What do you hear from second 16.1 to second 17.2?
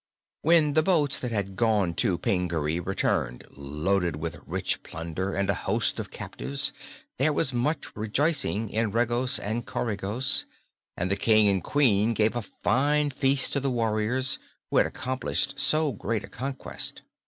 a conquest.